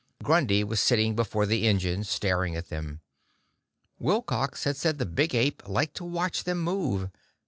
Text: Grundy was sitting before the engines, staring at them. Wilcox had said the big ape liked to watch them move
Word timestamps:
Grundy 0.23 0.63
was 0.63 0.79
sitting 0.79 1.15
before 1.15 1.45
the 1.45 1.67
engines, 1.67 2.09
staring 2.09 2.55
at 2.55 2.69
them. 2.69 3.01
Wilcox 3.99 4.63
had 4.63 4.75
said 4.75 4.97
the 4.97 5.05
big 5.05 5.35
ape 5.35 5.61
liked 5.67 5.95
to 5.97 6.03
watch 6.03 6.43
them 6.43 6.57
move 6.57 7.11